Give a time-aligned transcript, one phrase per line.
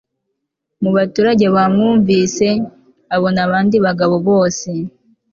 [0.81, 2.47] mu baturage bamwumvise,
[3.15, 4.69] abona abandi bagabo bose